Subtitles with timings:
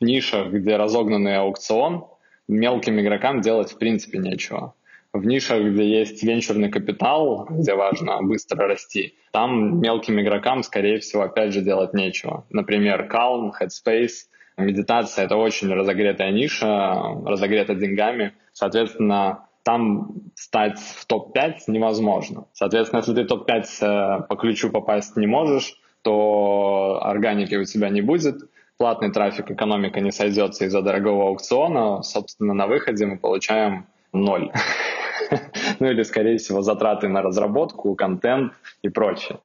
[0.00, 2.06] нишах, где разогнанный аукцион,
[2.48, 4.74] мелким игрокам делать в принципе нечего.
[5.12, 11.22] В нишах, где есть венчурный капитал, где важно быстро расти, там мелким игрокам, скорее всего,
[11.22, 12.44] опять же делать нечего.
[12.50, 14.26] Например, Calm, Headspace,
[14.56, 16.94] медитация— это очень разогретая ниша,
[17.24, 18.34] разогрета деньгами.
[18.52, 22.46] Соответственно, там стать в топ-5 невозможно.
[22.52, 28.00] Соответственно, если ты топ-5 э, по ключу попасть не можешь, то органики у тебя не
[28.00, 28.48] будет,
[28.80, 34.50] платный трафик, экономика не сойдется из-за дорогого аукциона, собственно, на выходе мы получаем ноль.
[35.80, 39.40] ну или, скорее всего, затраты на разработку, контент и прочее.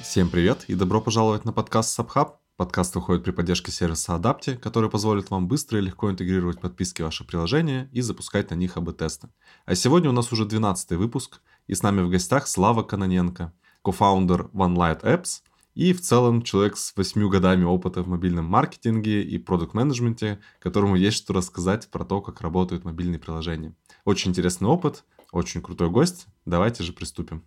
[0.00, 2.30] Всем привет и добро пожаловать на подкаст SubHub.
[2.56, 7.04] Подкаст выходит при поддержке сервиса Adapti, который позволит вам быстро и легко интегрировать подписки в
[7.04, 9.28] ваше приложение и запускать на них АБ-тесты.
[9.66, 14.48] А сегодня у нас уже 12 выпуск, и с нами в гостях Слава Каноненко, кофаундер
[14.54, 15.42] OneLight Apps
[15.74, 21.18] и в целом человек с 8 годами опыта в мобильном маркетинге и продукт-менеджменте, которому есть
[21.18, 23.74] что рассказать про то, как работают мобильные приложения.
[24.06, 26.26] Очень интересный опыт, очень крутой гость.
[26.46, 27.44] Давайте же приступим.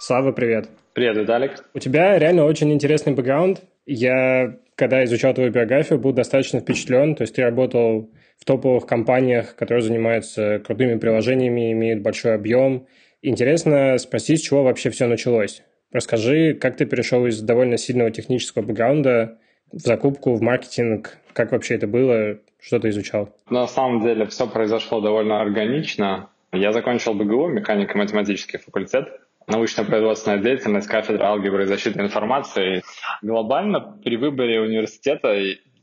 [0.00, 0.68] Слава, привет.
[0.94, 1.64] Привет, Виталик.
[1.74, 3.62] У тебя реально очень интересный бэкграунд.
[3.86, 7.14] Я, когда изучал твою биографию, был достаточно впечатлен.
[7.14, 12.86] То есть ты работал в топовых компаниях, которые занимаются крутыми приложениями, имеют большой объем.
[13.22, 15.62] Интересно спросить, с чего вообще все началось.
[15.92, 19.38] Расскажи, как ты перешел из довольно сильного технического бэкграунда
[19.72, 23.34] в закупку, в маркетинг, как вообще это было, что ты изучал?
[23.50, 26.28] На самом деле все произошло довольно органично.
[26.52, 29.19] Я закончил БГУ, механико-математический факультет,
[29.50, 32.82] научно-производственная деятельность, кафедра алгебры и защиты информации.
[33.22, 35.34] Глобально при выборе университета,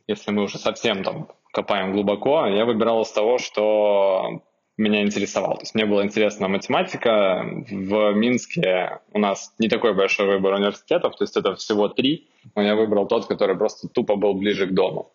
[0.08, 4.42] если мы уже совсем там копаем глубоко, я выбирал из того, что
[4.78, 5.56] меня интересовало.
[5.56, 7.44] То есть мне была интересна математика.
[7.70, 12.30] В Минске у нас не такой большой выбор университетов, то есть это всего три.
[12.56, 15.12] Но я выбрал тот, который просто тупо был ближе к дому.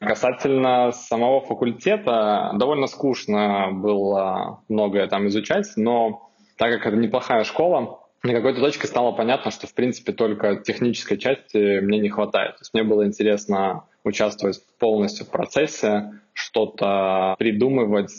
[0.00, 8.00] Касательно самого факультета, довольно скучно было многое там изучать, но так как это неплохая школа,
[8.22, 12.52] на какой-то точке стало понятно, что, в принципе, только технической части мне не хватает.
[12.52, 18.12] То есть мне было интересно участвовать полностью в процессе, что-то придумывать,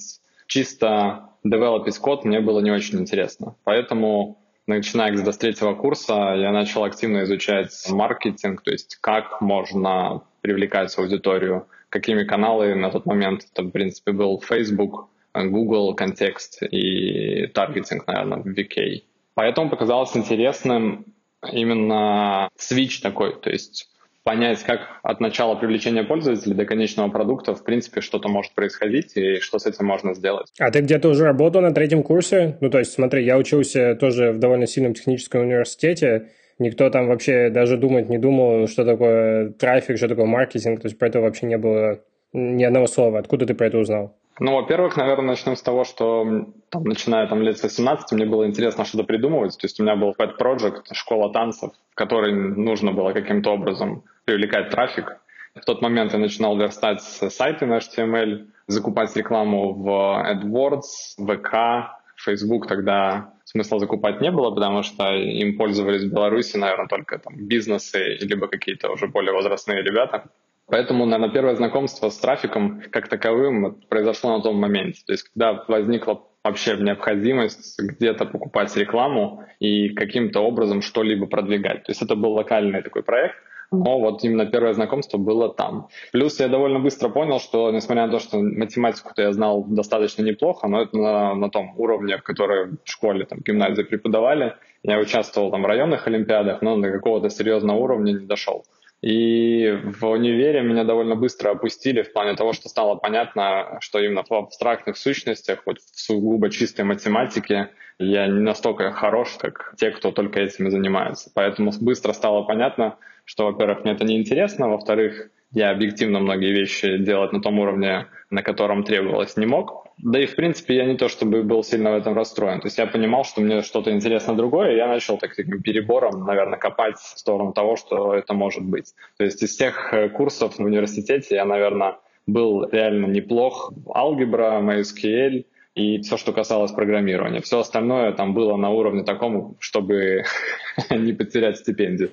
[0.47, 3.55] чисто девелопить код мне было не очень интересно.
[3.63, 4.37] Поэтому,
[4.67, 11.67] начиная с третьего курса, я начал активно изучать маркетинг, то есть как можно привлекать аудиторию,
[11.89, 15.07] какими каналами на тот момент, это, в принципе, был Facebook,
[15.43, 19.03] Google контекст и таргетинг, наверное, в VK.
[19.33, 21.05] Поэтому показалось интересным
[21.51, 23.89] именно switch такой, то есть
[24.23, 29.35] понять, как от начала привлечения пользователей до конечного продукта, в принципе, что-то может происходить и
[29.35, 30.47] что с этим можно сделать.
[30.59, 32.57] А ты где-то уже работал на третьем курсе?
[32.59, 37.51] Ну, то есть, смотри, я учился тоже в довольно сильном техническом университете, никто там вообще
[37.51, 41.45] даже думать не думал, что такое трафик, что такое маркетинг, то есть про это вообще
[41.45, 41.99] не было
[42.33, 43.19] ни одного слова.
[43.19, 44.17] Откуда ты про это узнал?
[44.39, 46.25] Ну, во-первых, наверное, начнем с того, что
[46.69, 49.57] там, начиная там лет с 18, мне было интересно что-то придумывать.
[49.57, 54.03] То есть у меня был pet project, школа танцев, в которой нужно было каким-то образом
[54.25, 55.17] привлекать трафик.
[55.55, 62.67] В тот момент я начинал верстать сайты на HTML, закупать рекламу в AdWords, ВК, Facebook
[62.67, 68.17] тогда смысла закупать не было, потому что им пользовались в Беларуси, наверное, только там бизнесы,
[68.19, 70.25] либо какие-то уже более возрастные ребята.
[70.67, 75.01] Поэтому, наверное, первое знакомство с трафиком как таковым произошло на том моменте.
[75.05, 81.83] То есть, когда возникла вообще необходимость где-то покупать рекламу и каким-то образом что-либо продвигать.
[81.83, 83.35] То есть это был локальный такой проект,
[83.71, 85.87] но вот именно первое знакомство было там.
[86.11, 90.67] Плюс я довольно быстро понял, что несмотря на то, что математику-то я знал достаточно неплохо,
[90.67, 94.55] но это на, на том уровне, который в школе, там, гимназии преподавали.
[94.83, 98.65] Я участвовал там в районных олимпиадах, но до какого-то серьезного уровня не дошел.
[99.01, 104.23] И в универе меня довольно быстро опустили в плане того, что стало понятно, что именно
[104.23, 107.69] в абстрактных сущностях, вот в сугубо чистой математике,
[107.99, 111.29] я не настолько хорош, как те, кто только этим и занимается.
[111.33, 117.31] Поэтому быстро стало понятно, что, во-первых, мне это неинтересно, во-вторых, я объективно многие вещи делать
[117.31, 119.87] на том уровне, на котором требовалось, не мог.
[119.97, 122.59] Да и, в принципе, я не то чтобы был сильно в этом расстроен.
[122.59, 126.59] То есть я понимал, что мне что-то интересно другое, и я начал таким перебором, наверное,
[126.59, 128.93] копать в сторону того, что это может быть.
[129.17, 133.71] То есть из тех э, курсов в университете я, наверное, был реально неплох.
[133.87, 137.39] Алгебра, MySQL и все, что касалось программирования.
[137.39, 140.25] Все остальное там было на уровне таком, чтобы
[140.89, 142.11] не потерять стипендию.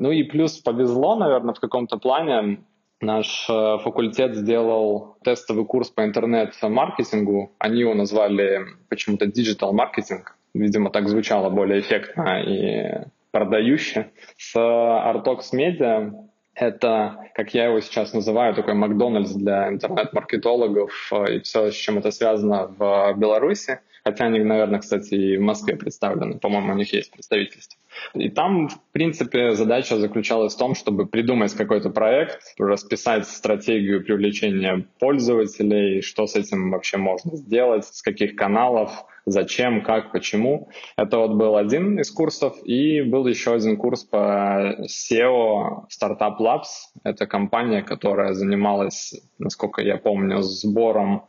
[0.00, 2.60] Ну и плюс повезло, наверное, в каком-то плане.
[3.00, 7.52] Наш э, факультет сделал тестовый курс по интернет-маркетингу.
[7.58, 10.36] Они его назвали почему-то digital маркетинг.
[10.52, 14.10] Видимо, так звучало более эффектно и продающе.
[14.36, 16.12] С Artox Media
[16.54, 21.98] это, как я его сейчас называю, такой Макдональдс для интернет-маркетологов э, и все, с чем
[21.98, 23.80] это связано в Беларуси.
[24.08, 26.38] Хотя они, наверное, кстати, и в Москве представлены.
[26.38, 27.78] По-моему, у них есть представительство.
[28.14, 34.86] И там, в принципе, задача заключалась в том, чтобы придумать какой-то проект, расписать стратегию привлечения
[34.98, 40.70] пользователей, что с этим вообще можно сделать, с каких каналов, зачем, как, почему.
[40.96, 42.56] Это вот был один из курсов.
[42.64, 46.96] И был еще один курс по SEO Startup Labs.
[47.04, 51.24] Это компания, которая занималась, насколько я помню, сбором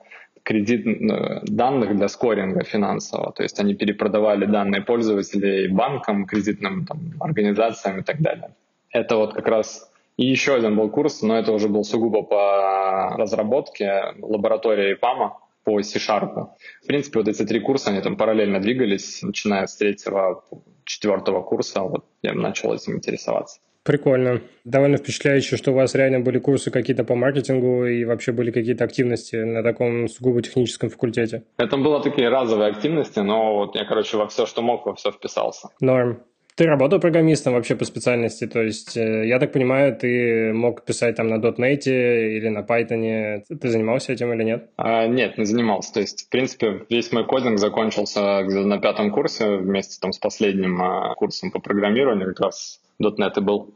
[0.50, 3.32] кредит э, данных для скоринга финансового.
[3.32, 8.56] То есть они перепродавали данные пользователей банкам, кредитным там, организациям и так далее.
[8.90, 13.16] Это вот как раз и еще один был курс, но это уже был сугубо по
[13.16, 16.48] разработке лаборатории ПАМа по C-Sharp.
[16.84, 20.44] В принципе, вот эти три курса, они там параллельно двигались, начиная с третьего,
[20.84, 23.60] четвертого курса, вот я начал этим интересоваться.
[23.90, 24.42] Прикольно.
[24.66, 28.84] Довольно впечатляюще, что у вас реально были курсы какие-то по маркетингу и вообще были какие-то
[28.84, 31.42] активности на таком сугубо техническом факультете.
[31.58, 35.12] Это были такие разовые активности, но вот я, короче, во все, что мог, во все
[35.12, 35.70] вписался.
[35.82, 36.22] Норм.
[36.56, 41.16] Ты работал программистом вообще по специальности, то есть, э, я так понимаю, ты мог писать
[41.16, 43.42] там на .NET или на Python.
[43.48, 44.70] Ты занимался этим или нет?
[44.78, 45.94] А, нет, не занимался.
[45.94, 50.20] То есть, в принципе, весь мой кодинг закончился где-то на пятом курсе вместе там с
[50.20, 53.74] последним а, курсом по программированию, как раз .NET был.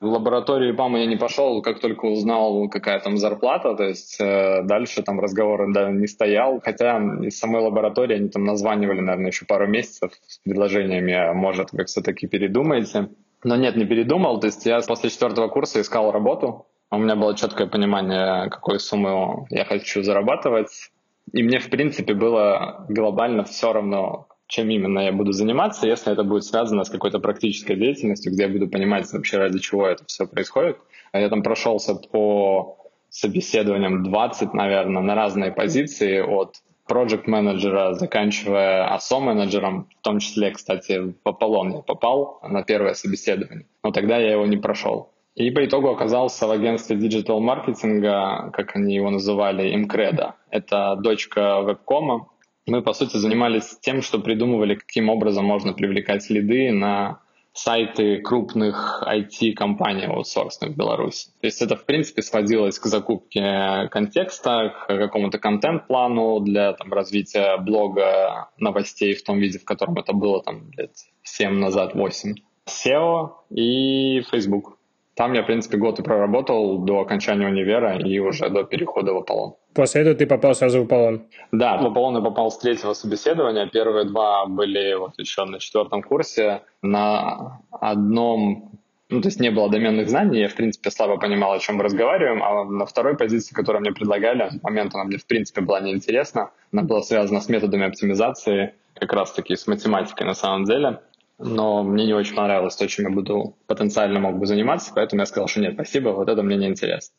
[0.00, 4.62] В лабораторию ИПАМа я не пошел, как только узнал, какая там зарплата, то есть э,
[4.62, 9.44] дальше там разговор да, не стоял, хотя из самой лаборатории они там названивали, наверное, еще
[9.46, 13.08] пару месяцев с предложениями, а может, вы все-таки передумаете.
[13.44, 17.34] Но нет, не передумал, то есть я после четвертого курса искал работу, у меня было
[17.36, 20.90] четкое понимание, какой сумму я хочу зарабатывать,
[21.32, 26.24] и мне, в принципе, было глобально все равно, чем именно я буду заниматься, если это
[26.24, 30.26] будет связано с какой-то практической деятельностью, где я буду понимать вообще ради чего это все
[30.26, 30.76] происходит.
[31.10, 32.76] А я там прошелся по
[33.08, 36.56] собеседованиям 20, наверное, на разные позиции от
[36.86, 42.92] проект менеджера заканчивая ASO менеджером, в том числе, кстати, в Apalon я попал на первое
[42.92, 45.08] собеседование, но тогда я его не прошел.
[45.34, 50.34] И по итогу оказался в агентстве digital маркетинга, как они его называли, Imcredo.
[50.50, 52.28] Это дочка Webcom а,
[52.66, 57.20] мы, по сути, занимались тем, что придумывали, каким образом можно привлекать лиды на
[57.52, 61.28] сайты крупных IT-компаний аутсорсных в Беларуси.
[61.40, 67.58] То есть это, в принципе, сводилось к закупке контекста, к какому-то контент-плану для там, развития
[67.58, 70.92] блога новостей в том виде, в котором это было там лет
[71.24, 72.34] 7 назад, 8.
[72.66, 74.78] SEO и Facebook.
[75.22, 79.18] Там я, в принципе, год и проработал до окончания универа и уже до перехода в
[79.18, 79.54] Аполлон.
[79.72, 81.22] После этого ты попал сразу в Аполлон?
[81.52, 83.68] Да, в Аполлон я попал с третьего собеседования.
[83.68, 86.62] Первые два были вот еще на четвертом курсе.
[86.82, 88.72] На одном
[89.10, 91.84] ну, то есть не было доменных знаний, я, в принципе, слабо понимал, о чем мы
[91.84, 95.80] разговариваем, а на второй позиции, которую мне предлагали, в момент она мне, в принципе, была
[95.80, 101.00] неинтересна, она была связана с методами оптимизации, как раз-таки с математикой на самом деле
[101.42, 105.26] но мне не очень понравилось то, чем я буду потенциально мог бы заниматься, поэтому я
[105.26, 107.14] сказал, что нет, спасибо, вот это мне не интересно.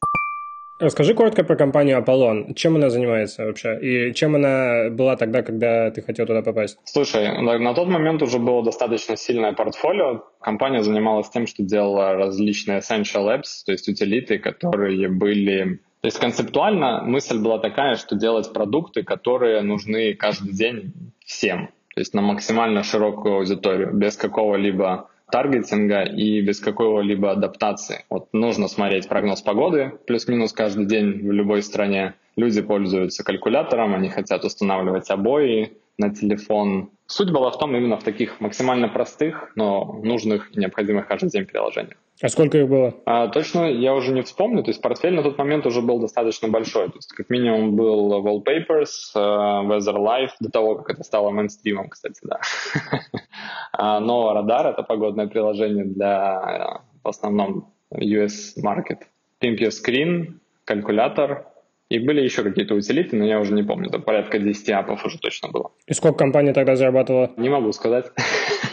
[0.80, 2.56] Расскажи коротко про компанию Аполлон.
[2.56, 3.80] Чем она занимается вообще?
[3.80, 6.78] И чем она была тогда, когда ты хотел туда попасть?
[6.84, 10.24] Слушай, на, на тот момент уже было достаточно сильное портфолио.
[10.42, 15.80] Компания занималась тем, что делала различные essential apps, то есть утилиты, которые были...
[16.01, 20.92] То есть концептуально мысль была такая, что делать продукты, которые нужны каждый день
[21.25, 28.06] всем то есть на максимально широкую аудиторию, без какого-либо таргетинга и без какого-либо адаптации.
[28.10, 32.14] Вот нужно смотреть прогноз погоды плюс-минус каждый день в любой стране.
[32.36, 36.90] Люди пользуются калькулятором, они хотят устанавливать обои на телефон.
[37.06, 41.46] Суть была в том именно в таких максимально простых, но нужных и необходимых каждый день
[41.46, 41.98] приложениях.
[42.24, 42.96] А сколько их было?
[43.06, 44.63] А, точно я уже не вспомню.
[44.63, 46.88] То есть портфель на тот момент уже был достаточно большой.
[46.88, 51.89] То есть как минимум был Wallpapers, uh, Weather Life, до того, как это стало мейнстримом,
[51.89, 52.39] кстати, да.
[53.75, 59.00] А, но Радар— это погодное приложение для в основном US Market.
[59.42, 61.48] Pimp Your Screen, калькулятор,
[61.89, 63.89] и были еще какие-то утилиты, но я уже не помню.
[63.89, 65.72] Это порядка 10 апов уже точно было.
[65.88, 67.32] И сколько компания тогда зарабатывала?
[67.36, 68.12] Не могу сказать.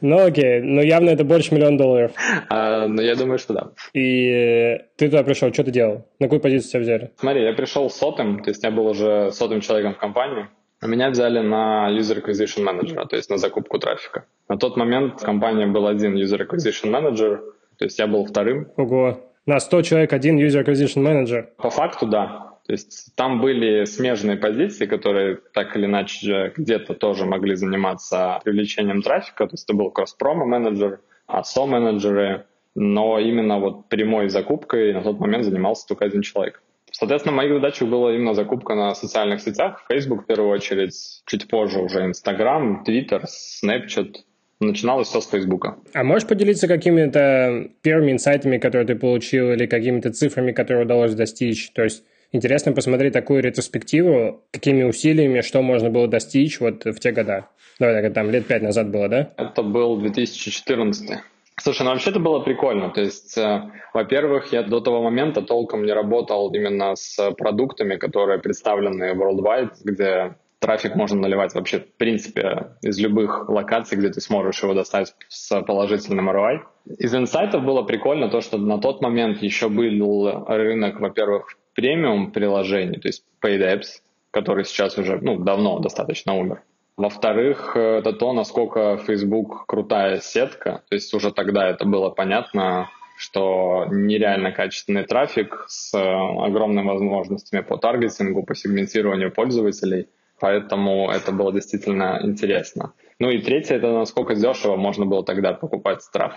[0.00, 2.12] Ну окей, но явно это больше миллиона долларов.
[2.50, 3.70] А, ну я думаю, что да.
[3.94, 6.06] И ты туда пришел, что ты делал?
[6.18, 7.10] На какую позицию тебя взяли?
[7.16, 10.46] Смотри, я пришел сотым, то есть я был уже сотым человеком в компании.
[10.80, 14.26] А меня взяли на User Acquisition Manager, то есть на закупку трафика.
[14.48, 17.38] На тот момент в компании был один User Acquisition Manager,
[17.78, 18.68] то есть я был вторым.
[18.76, 19.18] Ого.
[19.46, 21.46] На 100 человек один User Acquisition Manager?
[21.56, 22.47] По факту, да.
[22.68, 29.00] То есть там были смежные позиции, которые так или иначе где-то тоже могли заниматься привлечением
[29.00, 29.46] трафика.
[29.46, 32.44] То есть это был кросс-промо менеджер, ASO менеджеры,
[32.74, 36.62] но именно вот прямой закупкой на тот момент занимался только один человек.
[36.90, 41.80] Соответственно, моей задачей была именно закупка на социальных сетях, Facebook в первую очередь, чуть позже
[41.80, 43.24] уже Instagram, Twitter,
[43.64, 44.14] Snapchat,
[44.60, 45.78] начиналось все с Фейсбука.
[45.94, 51.70] А можешь поделиться какими-то первыми инсайтами, которые ты получил, или какими-то цифрами, которые удалось достичь?
[51.72, 57.12] То есть интересно посмотреть такую ретроспективу, какими усилиями, что можно было достичь вот в те
[57.12, 57.48] года.
[57.78, 59.32] Давай так, там лет пять назад было, да?
[59.36, 61.18] Это был 2014.
[61.60, 62.90] Слушай, ну вообще это было прикольно.
[62.90, 68.38] То есть, э, во-первых, я до того момента толком не работал именно с продуктами, которые
[68.38, 74.62] представлены worldwide, где трафик можно наливать вообще, в принципе, из любых локаций, где ты сможешь
[74.62, 76.60] его достать с положительным ROI.
[76.98, 82.98] Из инсайтов было прикольно то, что на тот момент еще был рынок, во-первых, премиум приложений,
[82.98, 86.60] то есть paid apps, который сейчас уже ну, давно достаточно умер.
[86.96, 90.82] Во-вторых, это то, насколько Facebook крутая сетка.
[90.88, 97.76] То есть уже тогда это было понятно, что нереально качественный трафик с огромными возможностями по
[97.76, 100.08] таргетингу, по сегментированию пользователей–
[100.40, 102.92] Поэтому это было действительно интересно.
[103.18, 106.34] Ну и третье, это насколько дешево можно было тогда покупать страф.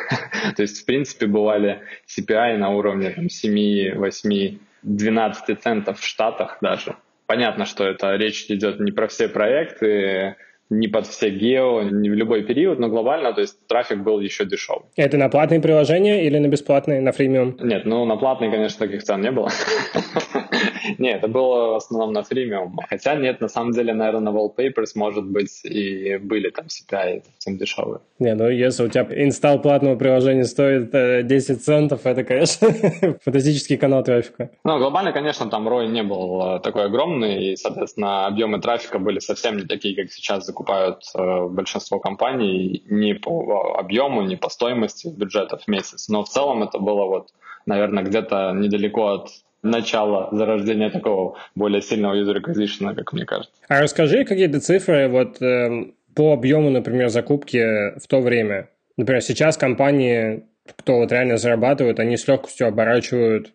[0.56, 6.58] То есть, в принципе, бывали CPI на уровне там, 7, 8, 12 центов в Штатах
[6.60, 6.96] даже.
[7.26, 10.36] Понятно, что это речь идет не про все проекты,
[10.70, 14.44] не под все гео, не в любой период, но глобально, то есть трафик был еще
[14.44, 14.84] дешевый.
[14.96, 17.56] Это на платные приложения или на бесплатные, на фримиум?
[17.60, 19.50] Нет, ну на платные, конечно, таких цен не было.
[20.98, 22.78] Нет, это было в основном на фримиум.
[22.88, 27.58] Хотя нет, на самом деле, наверное, на Wallpapers, может быть, и были там CPI совсем
[27.58, 28.00] дешевые.
[28.18, 30.90] Не, ну если у тебя инсталл платного приложения стоит
[31.26, 32.68] 10 э, центов, это, конечно,
[33.24, 34.50] фантастический канал трафика.
[34.64, 39.18] Ну, глобально, конечно, там ROI не был э, такой огромный, и, соответственно, объемы трафика были
[39.18, 45.08] совсем не такие, как сейчас закупают э, большинство компаний, ни по объему, ни по стоимости
[45.08, 46.08] бюджетов в месяц.
[46.08, 47.28] Но в целом это было вот,
[47.66, 49.30] наверное, где-то недалеко от
[49.62, 53.52] начало зарождения такого более сильного acquisition, как мне кажется.
[53.68, 58.68] А расскажи какие-то цифры вот э, по объему, например, закупки в то время.
[58.96, 60.44] Например, сейчас компании,
[60.76, 63.52] кто вот реально зарабатывают, они с легкостью оборачивают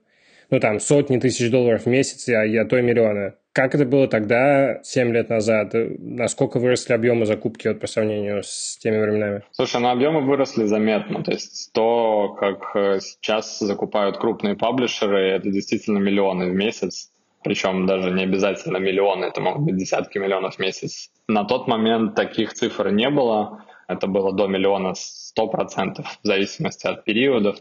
[0.50, 3.34] ну, там, сотни тысяч долларов в месяц, а, а то и миллионы.
[3.56, 5.70] Как это было тогда, 7 лет назад?
[5.74, 9.44] Насколько выросли объемы закупки вот, по сравнению с теми временами?
[9.52, 11.24] Слушай, ну объемы выросли заметно.
[11.24, 17.10] То есть то, как э, сейчас закупают крупные паблишеры, это действительно миллионы в месяц.
[17.46, 21.10] Причем даже не обязательно миллионы, это могут быть десятки миллионов в месяц.
[21.30, 23.64] На тот момент таких цифр не было.
[23.88, 27.58] Это было до миллиона 100% в зависимости от периодов.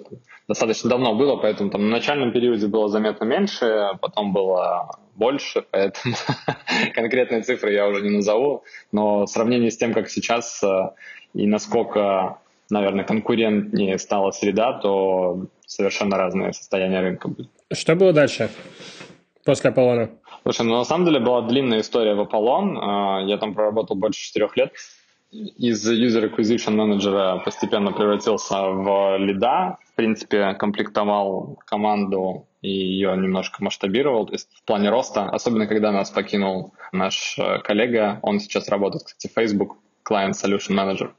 [0.49, 5.65] Достаточно давно было, поэтому там на начальном периоде было заметно меньше, а потом было больше,
[5.71, 6.15] поэтому
[6.95, 10.91] конкретные цифры я уже не назову, но в сравнении с тем, как сейчас э,
[11.35, 12.39] и насколько,
[12.71, 17.49] наверное, конкурентнее стала среда, то совершенно разные состояния рынка были.
[17.73, 18.51] Что было дальше
[19.45, 20.11] после Аполлона?
[20.43, 22.79] Слушай, ну на самом деле была длинная история в Аполлон.
[22.79, 24.73] Э, я там проработал больше четырех лет
[25.35, 29.79] из User Acquisition Manager постепенно превратился в лида.
[29.93, 35.93] В принципе, комплектовал команду и ее немножко масштабировал, то есть в плане роста, особенно когда
[35.93, 39.77] нас покинул наш э, коллега, он сейчас работает, кстати, в Facebook,
[40.09, 41.11] Client Solution Manager.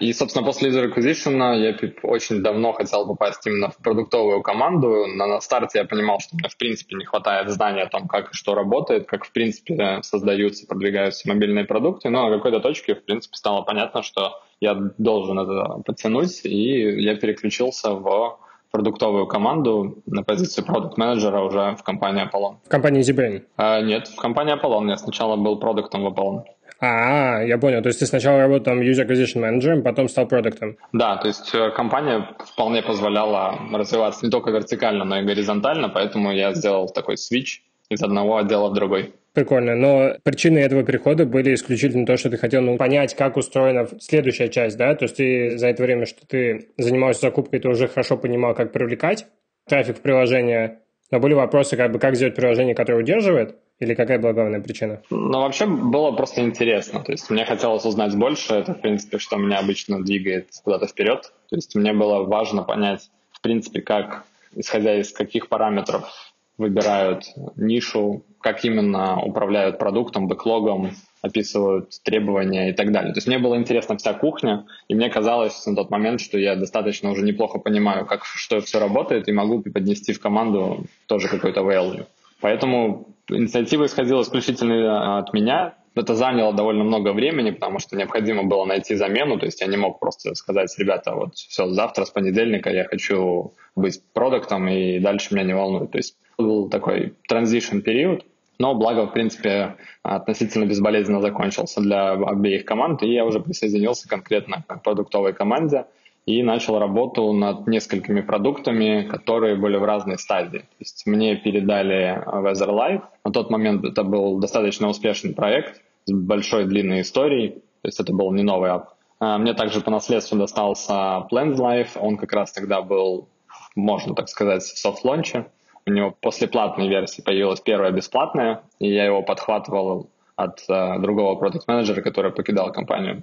[0.00, 5.06] И, собственно, после User Acquisition я очень давно хотел попасть именно в продуктовую команду.
[5.06, 8.30] На, на старте я понимал, что мне, в принципе, не хватает знания о том, как
[8.30, 12.10] и что работает, как, в принципе, создаются, продвигаются мобильные продукты.
[12.10, 17.16] Но на какой-то точке, в принципе, стало понятно, что я должен это подтянуть, и я
[17.16, 18.38] переключился в
[18.70, 22.56] продуктовую команду на позицию продукт-менеджера уже в компании Apollon.
[22.64, 23.42] В компании ZBrain?
[23.56, 24.88] А, нет, в компании Apollon.
[24.88, 26.44] Я сначала был продуктом в Apollon.
[26.80, 27.82] А, я понял.
[27.82, 30.76] То есть ты сначала работал там user acquisition менеджером, потом стал продуктом.
[30.92, 36.32] Да, то есть э, компания вполне позволяла развиваться не только вертикально, но и горизонтально, поэтому
[36.32, 39.12] я сделал такой свич из одного отдела в другой.
[39.34, 43.86] Прикольно, но причины этого перехода были исключительно то, что ты хотел ну, понять, как устроена
[44.00, 44.94] следующая часть, да?
[44.94, 48.72] То есть ты за это время, что ты занимался закупкой, ты уже хорошо понимал, как
[48.72, 49.26] привлекать
[49.68, 50.80] трафик в приложение,
[51.10, 55.00] но были вопросы, как бы, как сделать приложение, которое удерживает, или какая была главная причина?
[55.10, 57.00] Ну, вообще было просто интересно.
[57.00, 58.54] То есть мне хотелось узнать больше.
[58.54, 61.32] Это, в принципе, что меня обычно двигает куда-то вперед.
[61.48, 66.10] То есть мне было важно понять, в принципе, как, исходя из каких параметров
[66.56, 70.90] выбирают нишу, как именно управляют продуктом, бэклогом,
[71.22, 73.12] описывают требования и так далее.
[73.12, 76.56] То есть мне было интересна вся кухня, и мне казалось на тот момент, что я
[76.56, 81.60] достаточно уже неплохо понимаю, как что все работает, и могу поднести в команду тоже какой-то
[81.60, 82.06] value.
[82.40, 85.74] Поэтому инициатива исходила исключительно от меня.
[85.94, 89.38] Это заняло довольно много времени, потому что необходимо было найти замену.
[89.38, 93.54] То есть я не мог просто сказать, ребята, вот все, завтра с понедельника я хочу
[93.74, 95.90] быть продуктом, и дальше меня не волнует.
[95.90, 98.24] То есть был такой транзишн период,
[98.60, 104.64] но благо, в принципе, относительно безболезненно закончился для обеих команд, и я уже присоединился конкретно
[104.66, 105.86] к продуктовой команде
[106.28, 110.58] и начал работу над несколькими продуктами, которые были в разной стадии.
[110.58, 113.02] То есть мне передали Weather Life.
[113.24, 118.12] На тот момент это был достаточно успешный проект с большой длинной историей, то есть это
[118.12, 118.90] был не новый ап.
[119.20, 123.28] А, мне также по наследству достался Plans Life, он как раз тогда был,
[123.74, 125.46] можно так сказать, в софт-лонче.
[125.86, 131.36] У него после платной версии появилась первая бесплатная, и я его подхватывал от э, другого
[131.36, 133.22] продукт-менеджера, который покидал компанию.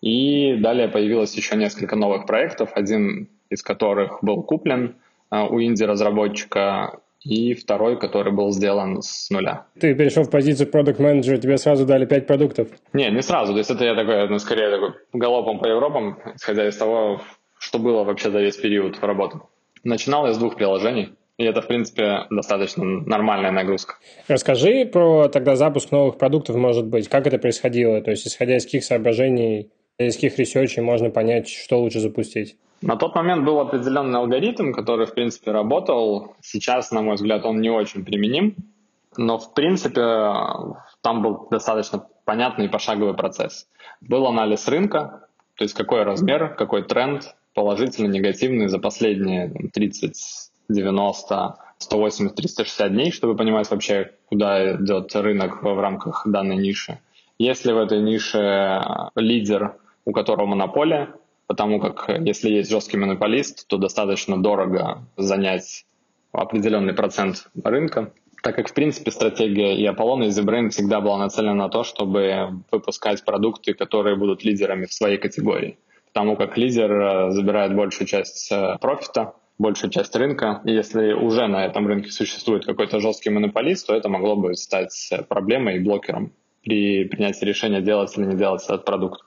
[0.00, 4.96] И далее появилось еще несколько новых проектов, один из которых был куплен
[5.30, 9.66] э, у инди-разработчика, и второй, который был сделан с нуля.
[9.80, 12.68] Ты перешел в позицию продукт менеджера тебе сразу дали пять продуктов?
[12.92, 13.52] Не, не сразу.
[13.52, 17.20] То есть это я такой, ну, скорее такой галопом по Европам, исходя из того,
[17.58, 19.40] что было вообще за весь период работы.
[19.82, 21.14] Начинал я с двух приложений.
[21.38, 23.96] И это, в принципе, достаточно нормальная нагрузка.
[24.26, 27.08] Расскажи про тогда запуск новых продуктов, может быть.
[27.08, 28.00] Как это происходило?
[28.00, 32.56] То есть, исходя из каких соображений, из каких research ей можно понять, что лучше запустить?
[32.82, 36.34] На тот момент был определенный алгоритм, который, в принципе, работал.
[36.42, 38.54] Сейчас, на мой взгляд, он не очень применим.
[39.16, 40.02] Но, в принципе,
[41.00, 43.66] там был достаточно понятный пошаговый процесс.
[44.02, 45.26] Был анализ рынка,
[45.56, 53.12] то есть какой размер, какой тренд, положительный, негативный за последние 30 90, 180, 360 дней,
[53.12, 56.98] чтобы понимать вообще, куда идет рынок в рамках данной ниши.
[57.38, 58.82] Если в этой нише
[59.14, 61.10] лидер, у которого монополия,
[61.46, 65.84] потому как если есть жесткий монополист, то достаточно дорого занять
[66.32, 71.54] определенный процент рынка, так как, в принципе, стратегия и Apollon, и ZBrain всегда была нацелена
[71.54, 75.78] на то, чтобы выпускать продукты, которые будут лидерами в своей категории.
[76.12, 80.62] Потому как лидер э, забирает большую часть э, профита, большую часть рынка.
[80.64, 85.10] И если уже на этом рынке существует какой-то жесткий монополист, то это могло бы стать
[85.28, 89.22] проблемой и блокером при принятии решения, делать или не делать этот продукт.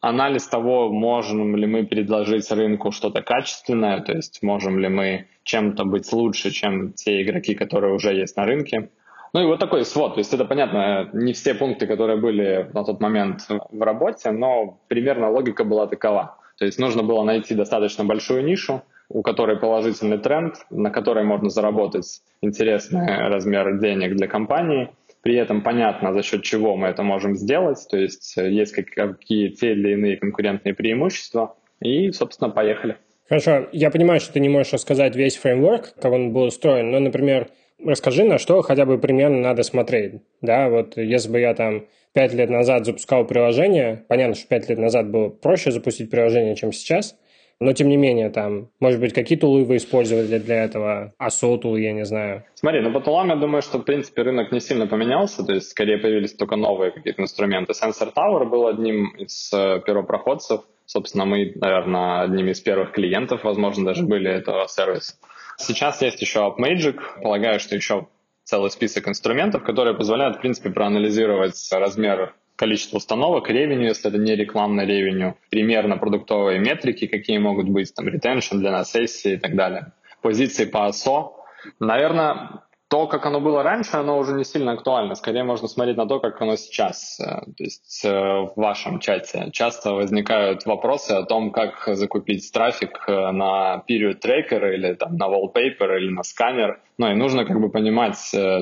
[0.00, 5.84] Анализ того, можем ли мы предложить рынку что-то качественное, то есть можем ли мы чем-то
[5.84, 8.88] быть лучше, чем те игроки, которые уже есть на рынке.
[9.32, 10.14] Ну и вот такой свод.
[10.14, 14.80] То есть это, понятно, не все пункты, которые были на тот момент в работе, но
[14.88, 16.36] примерно логика была такова.
[16.58, 21.50] То есть нужно было найти достаточно большую нишу, у которой положительный тренд, на которой можно
[21.50, 24.90] заработать интересный размер денег для компании.
[25.22, 29.48] При этом понятно, за счет чего мы это можем сделать, то есть э, есть какие
[29.48, 31.56] те или иные конкурентные преимущества.
[31.82, 32.96] И, собственно, поехали.
[33.28, 36.98] Хорошо, я понимаю, что ты не можешь рассказать весь фреймворк, как он был устроен, но,
[36.98, 37.48] например,
[37.84, 40.22] расскажи, на что хотя бы примерно надо смотреть.
[40.40, 44.78] Да, вот если бы я там пять лет назад запускал приложение, понятно, что пять лет
[44.78, 47.16] назад было проще запустить приложение, чем сейчас–
[47.60, 51.82] но тем не менее, там, может быть, какие тулы вы использовали для этого, ASO тулы,
[51.82, 52.44] я не знаю.
[52.54, 55.70] Смотри, ну по тулам я думаю, что, в принципе, рынок не сильно поменялся, то есть
[55.70, 57.72] скорее появились только новые какие-то инструменты.
[57.72, 63.84] Sensor Tower был одним из э, первопроходцев, собственно, мы, наверное, одними из первых клиентов, возможно,
[63.84, 65.14] даже были этого сервиса.
[65.58, 68.06] Сейчас есть еще AppMagic, полагаю, что еще
[68.44, 74.36] целый список инструментов, которые позволяют, в принципе, проанализировать размер количество установок, ревеню, если это не
[74.36, 79.92] рекламное ревеню, примерно продуктовые метрики, какие могут быть, там, retention, длина сессии и так далее.
[80.20, 81.30] Позиции по ASO.
[81.78, 85.14] Наверное, то, как оно было раньше, оно уже не сильно актуально.
[85.14, 87.18] Скорее можно смотреть на то, как оно сейчас.
[87.18, 93.04] Э, то есть э, в вашем чате часто возникают вопросы о том, как закупить трафик
[93.08, 96.80] э, на period tracker или там, на wallpaper или на сканер.
[96.98, 98.18] Ну и нужно как бы понимать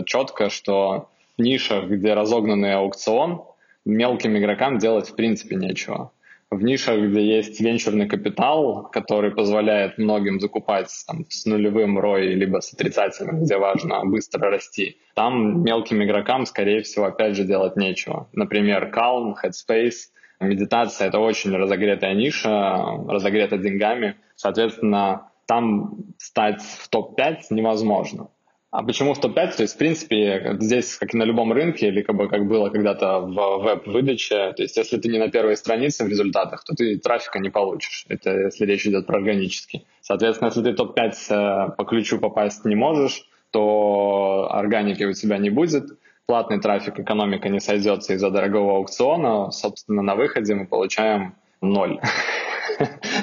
[0.07, 3.43] четко, что нишах, где разогнанный аукцион,
[3.89, 6.13] мелким игрокам делать в принципе нечего.
[6.51, 12.61] В нишах, где есть венчурный капитал, который позволяет многим закупать там, с нулевым ROI, либо
[12.61, 18.29] с отрицательным, где важно быстро расти, там мелким игрокам, скорее всего, опять же делать нечего.
[18.33, 24.17] Например, Calm, Headspace, медитация— это очень разогретая ниша, разогрета деньгами.
[24.37, 28.29] Соответственно, там стать в топ-5 невозможно.
[28.71, 29.57] А почему в топ-5?
[29.57, 32.69] То есть, в принципе, здесь, как и на любом рынке, или как, бы, как было
[32.69, 36.99] когда-то в веб-выдаче, то есть, если ты не на первой странице в результатах, то ты
[36.99, 38.05] трафика не получишь.
[38.09, 39.87] Это если речь идет про органический.
[40.03, 45.49] Соответственно, если ты топ-5 э, по ключу попасть не можешь, то органики у тебя не
[45.49, 52.01] будет, платный трафик, экономика не сойдется из-за дорогого аукциона, собственно, на выходе мы получаем ноль.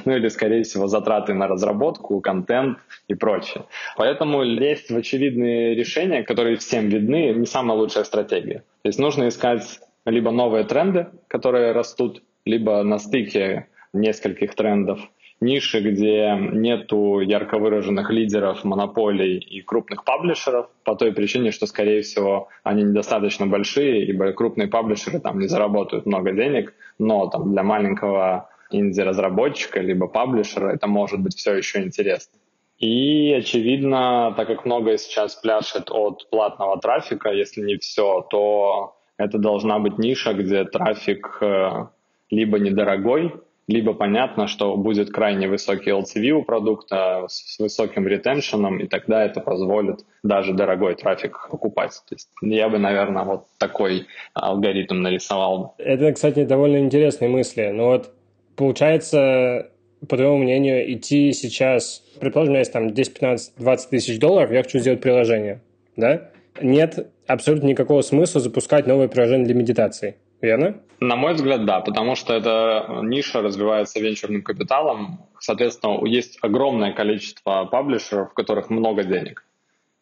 [0.05, 3.65] ну или, скорее всего, затраты на разработку, контент и прочее.
[3.97, 8.63] Поэтому лезть в очевидные решения, которые всем видны, не самая лучшая стратегия.
[8.83, 14.99] То есть нужно искать либо новые тренды, которые растут, либо на стыке нескольких трендов,
[15.41, 22.01] ниши, где нету ярко выраженных лидеров, монополий и крупных паблишеров, по той причине, что, скорее
[22.01, 27.63] всего, они недостаточно большие, ибо крупные паблишеры там не заработают много денег, но там для
[27.63, 32.37] маленького инди-разработчика либо паблишера это может быть все еще интересно.
[32.77, 39.37] И, очевидно, так как многое сейчас пляшет от платного трафика, если не все, то это
[39.37, 41.87] должна быть ниша, где трафик э,
[42.29, 43.33] либо недорогой,
[43.67, 49.39] либо понятно, что будет крайне высокий LTV у продукта с высоким ретеншеном, и тогда это
[49.39, 51.93] позволит даже дорогой трафик покупать.
[52.07, 55.75] То есть я бы, наверное, вот такой алгоритм нарисовал.
[55.77, 57.71] Это, кстати, довольно интересные мысли.
[57.73, 58.11] Но вот
[58.55, 59.71] получается,
[60.07, 64.51] по твоему мнению, идти сейчас, предположим, у меня есть там 10, 15, 20 тысяч долларов,
[64.51, 65.61] я хочу сделать приложение,
[65.95, 66.29] да?
[66.61, 70.77] Нет абсолютно никакого смысла запускать новое приложение для медитации, верно?
[70.99, 77.65] На мой взгляд, да, потому что эта ниша развивается венчурным капиталом, соответственно, есть огромное количество
[77.65, 79.45] паблишеров, у которых много денег,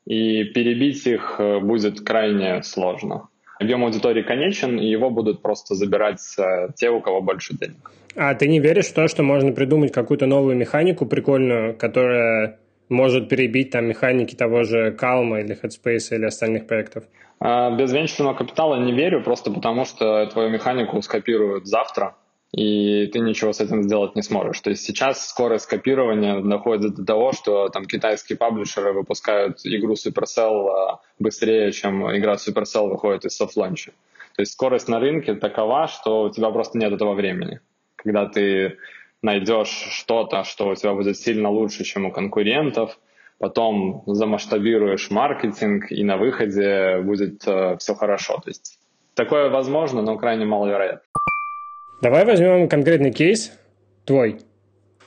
[0.05, 3.29] и перебить их э, будет крайне сложно.
[3.59, 7.91] Объем аудитории конечен, и его будут просто забирать э, те, у кого больше денег.
[8.15, 13.29] А ты не веришь в то, что можно придумать какую-то новую механику прикольную, которая может
[13.29, 17.05] перебить там механики того же Calm или Headspace или остальных проектов?
[17.39, 22.15] А, без венчурного капитала не верю, просто потому что твою механику скопируют завтра,
[22.53, 24.61] и ты ничего с этим сделать не сможешь.
[24.61, 30.69] То есть сейчас скорость копирования доходит до того, что там китайские паблишеры выпускают игру Supercell
[30.69, 33.91] а, быстрее, чем игра Supercell выходит из софт-ланча.
[34.35, 37.59] То есть скорость на рынке такова, что у тебя просто нет этого времени
[38.03, 38.77] когда ты
[39.21, 42.99] найдешь что-то, что у тебя будет сильно лучше, чем у конкурентов,
[43.39, 48.39] потом замасштабируешь маркетинг, и на выходе будет э, все хорошо.
[48.43, 48.79] То есть
[49.15, 51.01] такое возможно, но крайне маловероятно.
[52.03, 53.57] Давай возьмем конкретный кейс
[54.03, 54.39] твой,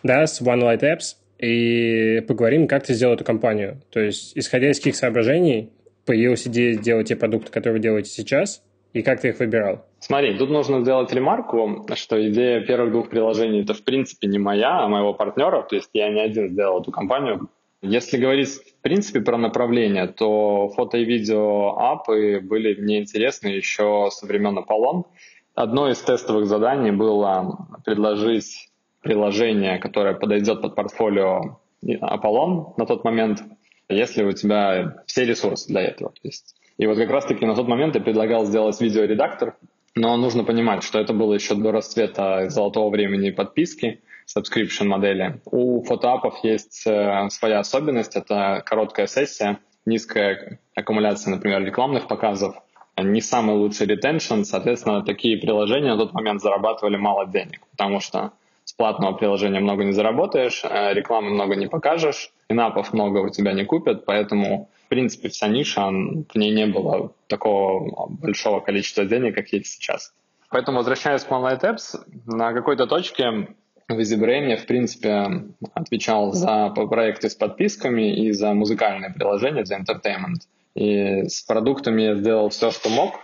[0.03, 3.83] да, с One Light Apps, и поговорим, как ты сделал эту компанию.
[3.91, 5.75] То есть, исходя из каких соображений
[6.07, 8.63] появилась идея сделать те продукты, которые вы делаете сейчас,
[8.95, 9.85] и как ты их выбирал?
[9.99, 14.81] Смотри, тут нужно сделать ремарку, что идея первых двух приложений это в принципе не моя,
[14.81, 17.51] а моего партнера, то есть я не один сделал эту компанию.
[17.83, 24.09] Если говорить в принципе про направление, то фото и видео апы были мне интересны еще
[24.11, 25.05] со времен Apollon.
[25.57, 28.69] Одно из тестовых заданий было предложить
[29.01, 33.43] приложение, которое подойдет под портфолио Apollon на тот момент,
[33.89, 36.11] если у тебя все ресурсы для этого.
[36.11, 39.57] То есть и вот как раз-таки на тот момент я предлагал сделать видеоредактор,
[39.95, 45.41] но нужно понимать, что это было еще до расцвета золотого времени подписки, subscription модели.
[45.47, 52.57] У фотоапов есть э, своя особенность, это короткая сессия, низкая аккумуляция, например, рекламных показов,
[53.03, 58.33] не самый лучший ретеншн, соответственно, такие приложения на тот момент зарабатывали мало денег, потому что
[58.65, 63.53] с платного приложения много не заработаешь, э, рекламы много не покажешь, инапов много у тебя
[63.53, 69.35] не купят, поэтому в принципе, вся ниша, в ней не было такого большого количества денег,
[69.35, 70.15] как есть сейчас.
[70.49, 73.49] Поэтому, возвращаясь к OneLight Apps, на какой-то точке
[73.89, 75.43] в EasyBrain я, в принципе,
[75.75, 80.47] отвечал за проекты с подписками и за музыкальные приложения, за entertainment.
[80.77, 83.15] И с продуктами я сделал все, что мог.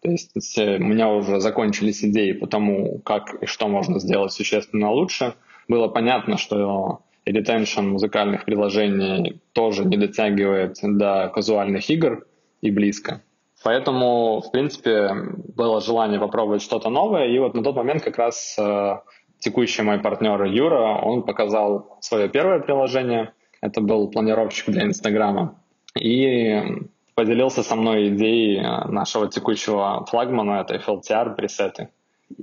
[0.00, 4.92] То есть у меня уже закончились идеи по тому, как и что можно сделать существенно
[4.92, 5.34] лучше.
[5.68, 12.26] Было понятно, что ретеншн музыкальных приложений тоже не дотягивает до казуальных игр
[12.62, 13.22] и близко.
[13.62, 15.10] Поэтому, в принципе,
[15.56, 17.26] было желание попробовать что-то новое.
[17.26, 19.00] И вот на тот момент как раз э,
[19.38, 23.32] текущий мой партнер Юра, он показал свое первое приложение.
[23.60, 25.60] Это был планировщик для Инстаграма.
[25.98, 26.58] И
[27.14, 31.88] поделился со мной идеей э, нашего текущего флагмана, это FLTR пресеты.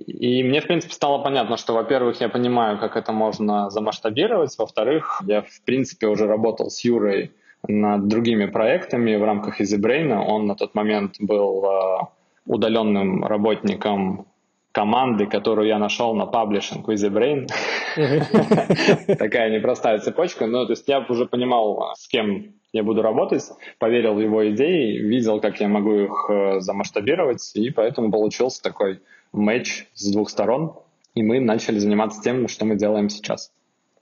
[0.06, 5.22] И мне, в принципе, стало понятно, что, во-первых, я понимаю, как это можно замасштабировать, во-вторых,
[5.26, 7.32] я, в принципе, уже работал с Юрой
[7.68, 10.14] над другими проектами в рамках EasyBrain.
[10.14, 11.98] Он на тот момент был э,
[12.46, 14.26] удаленным работником
[14.72, 17.48] команды, которую я нашел на паблишинг EasyBrain.
[19.18, 20.46] Такая непростая цепочка.
[20.46, 23.44] Ну, то есть я уже понимал, с кем я буду работать,
[23.80, 29.02] поверил в его идеи, видел, как я могу их э, замасштабировать, и поэтому получился такой
[29.32, 30.74] матч с двух сторон,
[31.16, 33.52] и мы начали заниматься тем, что мы делаем сейчас.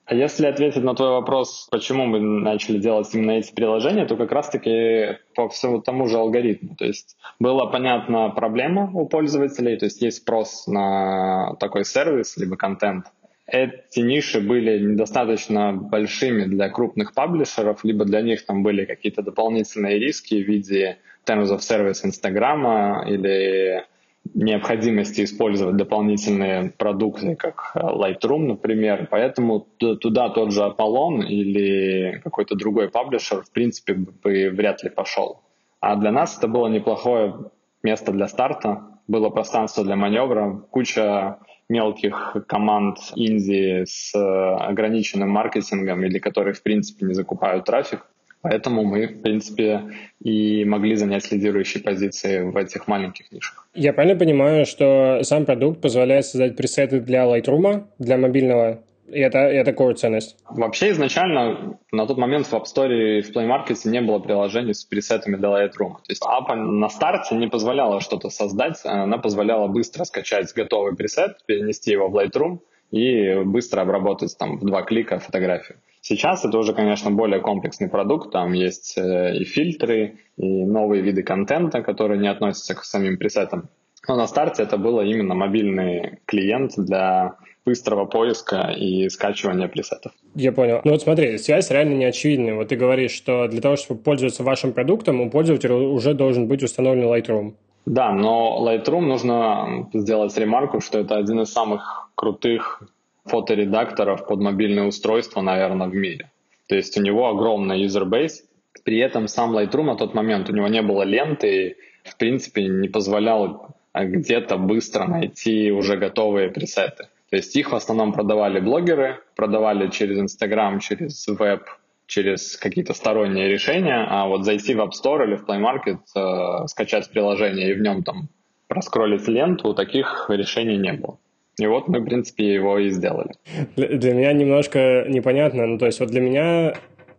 [0.05, 4.31] А если ответить на твой вопрос, почему мы начали делать именно эти приложения, то как
[4.31, 6.75] раз-таки по всему тому же алгоритму.
[6.75, 12.55] То есть была понятна проблема у пользователей, то есть есть спрос на такой сервис, либо
[12.55, 13.05] контент.
[13.47, 19.99] Эти ниши были недостаточно большими для крупных паблишеров, либо для них там были какие-то дополнительные
[19.99, 23.85] риски в виде terms of service Инстаграма или
[24.33, 29.07] необходимости использовать дополнительные продукты, как э, Lightroom, например.
[29.11, 35.41] Поэтому туда тот же Apollon или какой-то другой паблишер, в принципе, бы вряд ли пошел.
[35.79, 37.51] А для нас это было неплохое
[37.83, 41.37] место для старта, было пространство для маневра, куча
[41.69, 48.05] мелких команд Индии с э, ограниченным маркетингом или которые, в принципе, не закупают трафик.
[48.41, 49.81] Поэтому мы, в принципе,
[50.21, 53.67] и могли занять лидирующие позиции в этих маленьких нишах.
[53.73, 59.37] Я правильно понимаю, что сам продукт позволяет создать пресеты для Lightroom, для мобильного, и это,
[59.39, 60.37] это core ценность?
[60.49, 64.73] Вообще изначально на тот момент в App Store и в Play Market не было приложений
[64.73, 65.95] с пресетами для Lightroom.
[65.95, 71.37] То есть App на старте не позволяла что-то создать, она позволяла быстро скачать готовый пресет,
[71.45, 72.59] перенести его в Lightroom
[72.91, 75.77] и быстро обработать там в два клика фотографию.
[76.01, 81.23] Сейчас это уже, конечно, более комплексный продукт, там есть э, и фильтры, и новые виды
[81.23, 83.69] контента, которые не относятся к самим пресетам.
[84.07, 90.11] Но на старте это было именно мобильный клиент для быстрого поиска и скачивания пресетов.
[90.35, 90.81] Я понял.
[90.83, 92.55] Ну вот смотри, связь реально не очевидная.
[92.55, 96.61] Вот ты говоришь, что для того, чтобы пользоваться вашим продуктом, у пользователя уже должен быть
[96.61, 97.53] установлен Lightroom.
[97.85, 102.83] Да, но Lightroom нужно сделать ремарку, что это один из самых крутых
[103.25, 106.31] фоторедакторов под мобильное устройство, наверное, в мире.
[106.67, 108.43] То есть у него огромный юзербейс,
[108.83, 112.67] при этом сам Lightroom на тот момент у него не было ленты и, в принципе,
[112.67, 117.07] не позволял где-то быстро найти уже готовые пресеты.
[117.29, 121.63] То есть их в основном продавали блогеры, продавали через Instagram, через веб,
[122.07, 126.67] через какие-то сторонние решения, а вот зайти в App Store или в Play Market, э,
[126.67, 128.29] скачать приложение и в нем там
[128.67, 131.17] проскролить ленту, таких решений не было.
[131.57, 133.31] И вот мы, в принципе, его и сделали.
[133.75, 135.65] Для меня немножко непонятно.
[135.65, 136.75] Ну, то есть вот для меня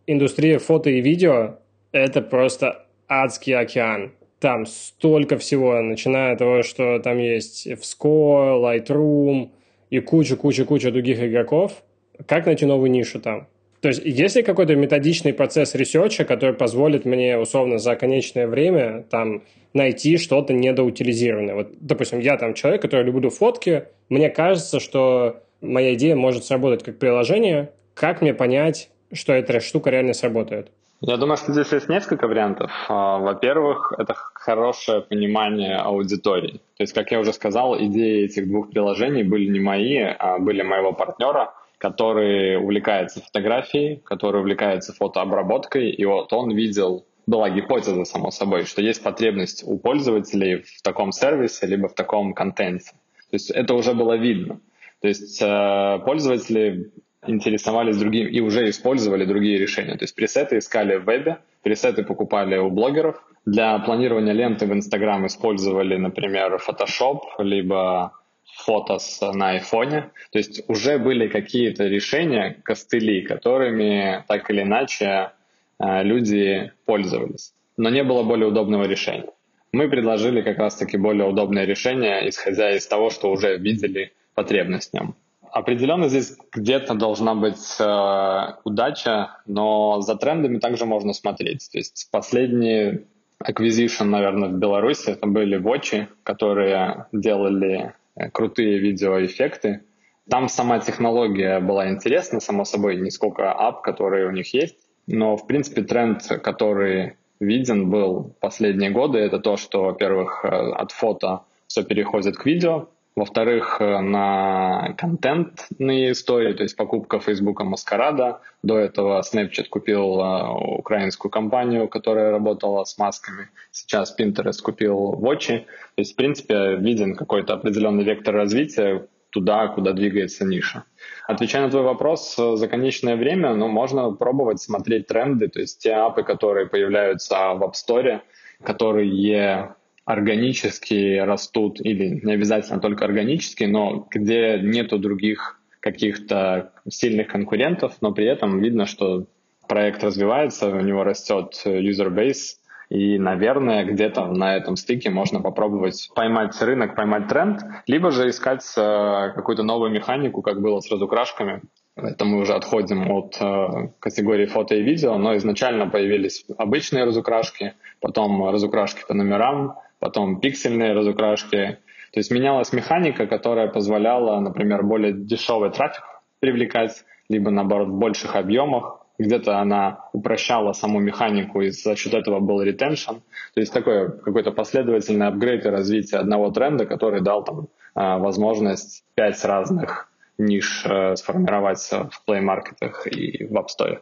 [0.06, 1.58] индустрия фото и видео–
[1.92, 4.12] это просто адский океан.
[4.40, 9.50] Там столько всего, начиная от того, что там есть VSCO, Lightroom
[9.90, 11.82] и куча-куча-куча других игроков.
[12.26, 13.48] Как найти новую нишу там?
[13.80, 18.46] То есть есть ли какой-то методичный процесс research а, который позволит мне условно за конечное
[18.46, 19.42] время там
[19.74, 21.54] найти что-то недоутилизированное?
[21.54, 26.82] Вот, допустим, я там человек, который люблю фотки, мне кажется, что моя идея может сработать
[26.82, 27.70] как приложение.
[27.94, 30.70] Как мне понять, что эта штука реально сработает?
[31.00, 32.72] Я думаю, что здесь есть несколько вариантов.
[32.88, 36.60] А, во-первых, это хорошее понимание аудитории.
[36.76, 40.62] То есть, как я уже сказал, идеи этих двух приложений были не мои, а были
[40.62, 48.30] моего партнера– который увлекается фотографией, который увлекается фотообработкой, и вот он видел, была гипотеза, само
[48.30, 52.92] собой, что есть потребность у пользователей в таком сервисе, либо в таком контенте.
[53.30, 54.60] То есть это уже было видно.
[55.00, 56.92] То есть э, пользователи
[57.28, 59.96] интересовались другим и уже использовали другие решения.
[59.96, 63.22] То есть пресеты искали в вебе, пресеты покупали у блогеров.
[63.44, 68.12] Для планирования ленты в Instagram использовали, например, Photoshop, либо
[68.56, 68.98] фото
[69.32, 70.10] на айфоне.
[70.32, 75.32] То есть уже были какие-то решения, костыли, которыми так или иначе
[75.78, 77.52] э, люди пользовались.
[77.76, 79.30] Но не было более удобного решения.
[79.72, 84.94] Мы предложили как раз-таки более удобное решение, исходя из того, что уже видели потребность в
[84.94, 85.14] нем.
[85.56, 91.68] Определенно здесь где-то должна быть э, удача, но за трендами также можно смотреть.
[91.72, 93.06] То есть последний
[93.42, 99.82] acquisition, наверное, в Беларуси это были Watch, которые делали Э, крутые видеоэффекты.
[100.28, 104.76] Там сама технология была интересна, само собой, не сколько ап, которые у них есть.
[105.06, 110.92] Но, в принципе, тренд, который виден был последние годы, это то, что, во-первых, э, от
[110.92, 118.40] фото все переходит к видео, во-вторых, э, на контентные истории, то есть покупка Фейсбука Маскарада.
[118.62, 123.48] До этого Snapchat купил э, украинскую компанию, которая работала с масками.
[123.70, 125.46] Сейчас Pinterest купил Watch.
[125.46, 125.64] То
[125.96, 130.84] есть, в принципе, виден какой-то определенный вектор развития туда, куда двигается ниша.
[131.26, 135.82] Отвечая на твой вопрос, э, за конечное время ну, можно пробовать смотреть тренды, то есть
[135.82, 138.20] те апы, которые появляются в App Store,
[138.62, 139.74] которые
[140.06, 148.12] органически растут, или не обязательно только органически, но где нету других каких-то сильных конкурентов, но
[148.12, 149.26] при этом видно, что
[149.68, 152.56] проект развивается, у него растет user base,
[152.88, 158.64] И, наверное, где-то на этом стыке можно попробовать поймать рынок, поймать тренд, либо же искать
[158.76, 161.62] э, какую-то новую механику, как было с разукрашками.
[161.96, 167.74] Это мы уже отходим от э, категории фото и видео, но изначально появились обычные разукрашки,
[168.00, 171.78] потом разукрашки по номерам, потом пиксельные разукрашки.
[172.12, 176.04] То есть менялась механика, которая позволяла, например, более дешевый трафик
[176.40, 182.40] привлекать, либо наоборот в больших объемах, где-то она упрощала саму механику, и за счет этого
[182.40, 183.14] был ретеншн.
[183.54, 189.04] То есть такой какой-то последовательный апгрейд и развитие одного тренда, который дал там а, возможность
[189.14, 194.00] пять разных ниш э, сформировать в плей-маркетах и в App Store.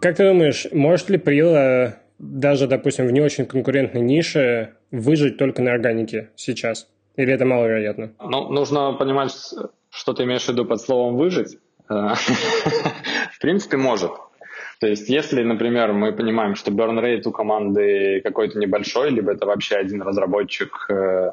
[0.00, 5.62] Как ты думаешь, может ли Прила даже, допустим, в не очень конкурентной нише выжить только
[5.62, 6.88] на органике сейчас?
[7.16, 8.12] Или это маловероятно?
[8.20, 9.32] Ну, нужно понимать,
[9.90, 11.58] что ты имеешь в виду под словом «выжить».
[11.88, 12.14] Э,
[13.32, 14.12] в принципе, может.
[14.80, 19.46] То есть, если, например, мы понимаем, что burn rate у команды какой-то небольшой, либо это
[19.46, 21.32] вообще один разработчик э,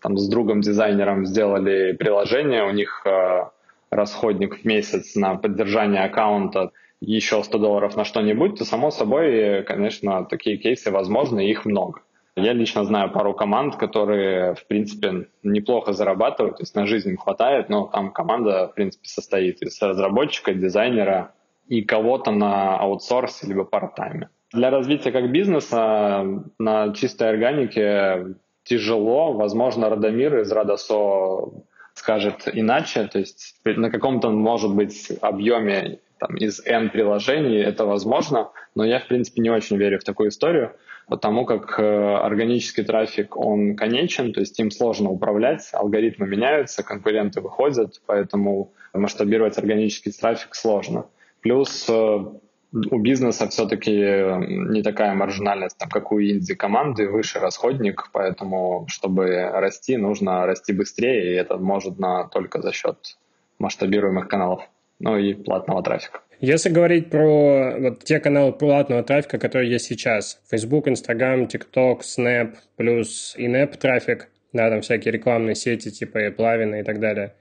[0.00, 3.44] там с другом дизайнером сделали приложение, у них э,
[3.90, 10.24] расходник в месяц на поддержание аккаунта еще 100 долларов на что-нибудь, то, само собой, конечно,
[10.24, 12.00] такие кейсы возможны, их много.
[12.36, 17.16] Я лично знаю пару команд, которые, в принципе, неплохо зарабатывают, то есть на жизнь им
[17.16, 21.32] хватает, но там команда, в принципе, состоит из разработчика, дизайнера
[21.68, 24.28] и кого-то на аутсорсе либо парт-тайме.
[24.52, 26.24] Для развития как бизнеса
[26.58, 29.32] на чистой органике тяжело.
[29.32, 31.52] Возможно, Радомир из Радосо
[31.94, 38.50] скажет иначе, то есть на каком-то, может быть, объеме там, из N приложений это возможно,
[38.74, 40.76] но я, в принципе, не очень верю в такую историю
[41.10, 47.40] потому как э, органический трафик, он конечен, то есть им сложно управлять, алгоритмы меняются, конкуренты
[47.40, 51.06] выходят, поэтому масштабировать органический трафик сложно.
[51.40, 58.86] Плюс э, у бизнеса все-таки не такая маржинальность, там, как у инди-команды, выше расходник, поэтому,
[58.86, 63.18] чтобы расти, нужно расти быстрее, и это может на, только за счет
[63.58, 64.62] масштабируемых каналов,
[65.00, 66.20] ну и платного трафика.
[66.40, 72.54] Если говорить про вот те каналы платного трафика, которые есть сейчас, Facebook, Instagram, TikTok, Snap,
[72.76, 77.34] плюс in-app трафик, да, там всякие рекламные сети типа Плавина и так далее.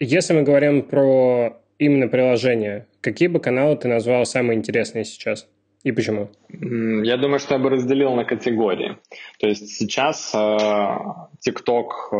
[0.00, 5.46] Если мы говорим про именно приложение, какие бы каналы ты назвал самые интересные сейчас?
[5.82, 6.28] И почему?
[6.48, 8.98] Я думаю, что я бы разделил на категории.
[9.38, 12.16] То есть сейчас э, TikTok э,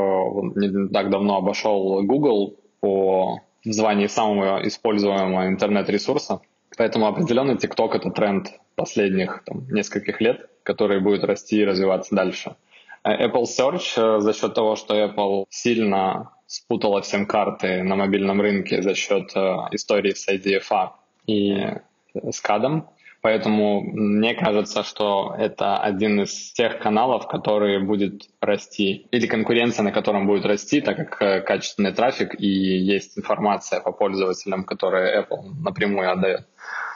[0.56, 6.40] не так давно обошел Google по в звании самого используемого интернет-ресурса.
[6.76, 12.56] Поэтому определенно TikTok— это тренд последних там, нескольких лет, который будет расти и развиваться дальше.
[13.04, 18.40] Э, Apple Search э, за счет того, что Apple сильно спутала всем карты на мобильном
[18.40, 19.40] рынке за счет э,
[19.72, 20.90] истории с IDFA
[21.26, 21.66] и
[22.14, 22.88] с кадом,
[23.22, 29.92] Поэтому мне кажется, что это один из тех каналов, который будет расти, или конкуренция, на
[29.92, 35.52] котором будет расти, так как э, качественный трафик и есть информация по пользователям, которую Apple
[35.62, 36.46] напрямую отдает.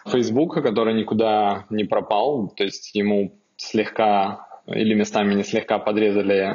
[0.06, 6.54] Facebook, который никуда не пропал, то есть ему слегка или местами не слегка подрезали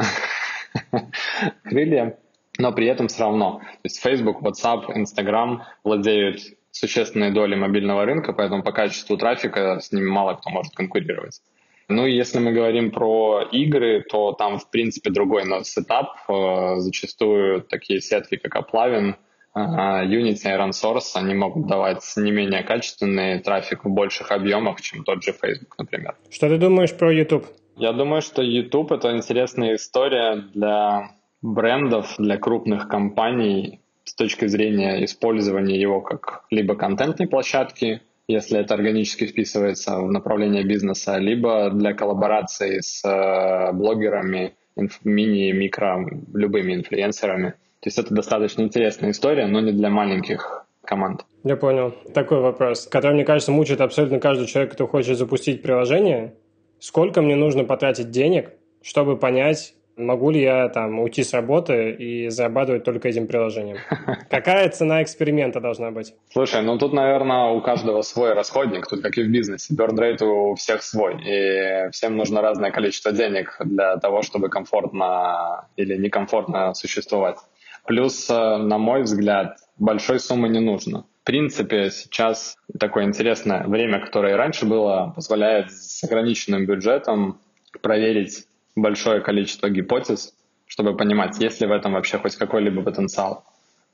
[1.63, 2.17] крылья,
[2.58, 3.60] но при этом все равно.
[3.60, 9.91] То есть Facebook, WhatsApp, Instagram владеют существенной доли мобильного рынка, поэтому по качеству трафика с
[9.91, 11.41] ними мало кто может конкурировать.
[11.89, 16.17] Ну и если мы говорим про игры, то там, в принципе, другой сетап.
[16.29, 19.15] Э, зачастую такие сетки, как Aplavin,
[19.55, 25.03] э, Unity, Iron Source, они могут давать не менее качественный трафик в больших объемах, чем
[25.03, 26.15] тот же Facebook, например.
[26.29, 27.47] Что ты думаешь про YouTube?
[27.75, 35.06] Я думаю, что YouTube— это интересная история для брендов, для крупных компаний, с точки зрения
[35.06, 41.93] использования его как либо контентной площадки, если это органически вписывается в направление бизнеса, либо для
[41.93, 44.56] коллаборации с э, блогерами,
[45.04, 47.52] мини, микро, любыми инфлюенсерами.
[47.82, 51.26] То есть это достаточно интересная история, но не для маленьких команд.
[51.43, 51.93] Я понял.
[52.13, 56.34] Такой вопрос, который, мне кажется, мучает абсолютно каждый человек, кто хочет запустить приложение.
[56.80, 62.29] Сколько мне нужно потратить денег, чтобы понять, могу ли я там уйти с работы и
[62.29, 63.77] зарабатывать только этим приложением?
[64.29, 66.13] Какая цена эксперимента должна быть?
[66.31, 69.73] Слушай, ну тут, наверное, у каждого свой расходник, тут как и в бизнесе.
[69.73, 75.97] Rate у всех свой, и всем нужно разное количество денег для того, чтобы комфортно или
[75.97, 77.38] некомфортно существовать.
[77.85, 81.05] Плюс, э, на мой взгляд, большой суммы не нужно.
[81.21, 87.39] В принципе, сейчас такое интересное время, которое и раньше было, позволяет с ограниченным бюджетом
[87.82, 88.45] проверить
[88.82, 90.34] большое количество гипотез,
[90.67, 93.43] чтобы понимать, есть ли в этом вообще хоть какой-либо потенциал.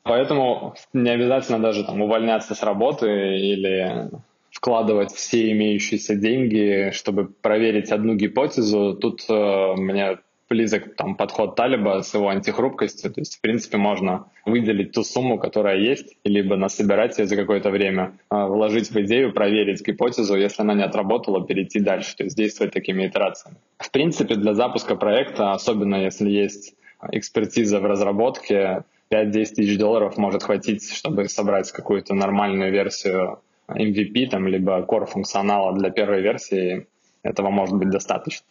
[0.03, 3.07] Поэтому не обязательно даже там увольняться с работы
[3.37, 4.11] или
[4.51, 8.95] вкладывать все имеющиеся деньги, чтобы проверить одну гипотезу.
[8.95, 10.19] Тут э, мне
[10.49, 13.11] близок там подход Талиба с его антихрупкостью.
[13.11, 17.69] То есть, в принципе, можно выделить ту сумму, которая есть, либо насобирать ее за какое-то
[17.69, 22.37] время, а, вложить в идею, проверить гипотезу, если она не отработала, перейти дальше, то есть
[22.37, 23.57] действовать такими итерациями.
[23.79, 26.75] В принципе, для запуска проекта, особенно если есть
[27.11, 34.47] экспертиза в разработке, 5-10 тысяч долларов может хватить, чтобы собрать какую-то нормальную версию MVP, там,
[34.47, 36.87] либо core функционала для первой версии.
[37.23, 38.45] Этого может быть достаточно.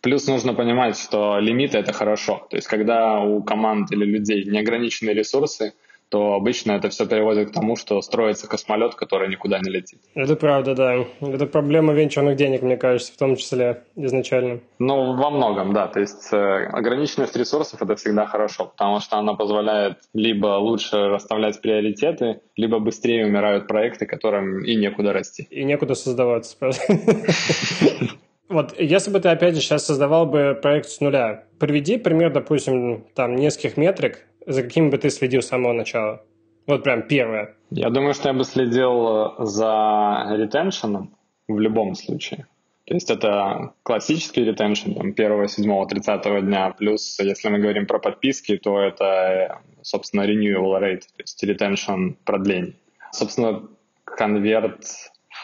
[0.00, 2.46] Плюс нужно понимать, что лимиты— это хорошо.
[2.50, 5.74] То есть когда у команд или людей неограниченные ресурсы,
[6.10, 10.00] то обычно это все приводит к тому, что строится космолет, который никуда не летит.
[10.14, 11.06] Это правда, да.
[11.20, 14.60] Это проблема венчурных денег, мне кажется, в том числе изначально.
[14.80, 15.86] Ну, во многом, да.
[15.86, 21.60] То есть э, ограниченность ресурсов— это всегда хорошо, потому что она позволяет либо лучше расставлять
[21.60, 25.46] приоритеты, либо быстрее умирают проекты, которым и некуда расти.
[25.50, 26.56] И некуда создаваться.
[28.50, 33.04] Вот, если бы ты, опять же, сейчас создавал бы проект с нуля, приведи пример, допустим,
[33.14, 36.24] там, нескольких метрик, за какими бы ты следил с самого начала.
[36.66, 37.54] Вот прям первое.
[37.70, 42.48] Я думаю, что я бы следил э, за ретеншеном в любом случае.
[42.86, 48.00] То есть это классический ретеншн там, 1, 7, 30 дня, плюс если мы говорим про
[48.00, 52.74] подписки, то это, собственно, renewal rate, то есть ретеншн продлений.
[53.12, 53.62] Собственно,
[54.04, 54.84] конверт